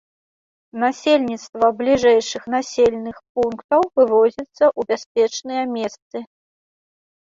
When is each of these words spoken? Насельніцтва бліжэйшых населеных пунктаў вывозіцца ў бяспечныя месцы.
Насельніцтва 0.83 1.69
бліжэйшых 1.81 2.43
населеных 2.55 3.21
пунктаў 3.35 3.81
вывозіцца 3.95 4.45
ў 4.51 4.81
бяспечныя 4.93 5.63
месцы. 5.81 6.17